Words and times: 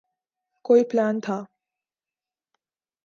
کوئی 0.65 0.83
پلان 0.89 1.15
تھا۔ 1.25 1.37